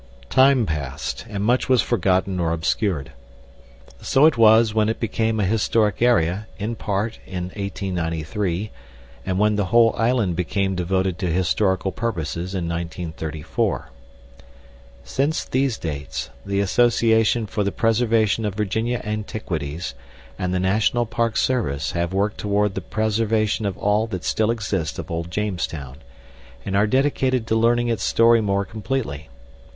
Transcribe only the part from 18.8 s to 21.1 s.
Antiquities and the National